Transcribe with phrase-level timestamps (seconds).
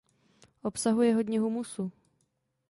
[0.63, 1.91] Obsahuje hodně humusu.